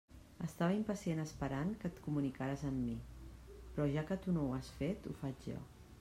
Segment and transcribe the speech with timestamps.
[0.45, 2.95] Estava impacient esperant que et comunicares amb mi,
[3.75, 5.59] però ja que tu no ho has fet, ho faig jo.